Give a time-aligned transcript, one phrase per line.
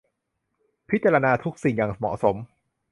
[0.89, 2.35] พิจารณาทุกสิ่งอย่างเหมาะสม